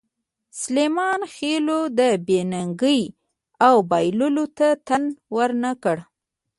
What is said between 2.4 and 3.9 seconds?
ننګۍ او